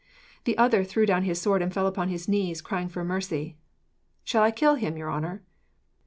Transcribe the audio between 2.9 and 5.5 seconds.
mercy. "Shall I kill him, your honour?"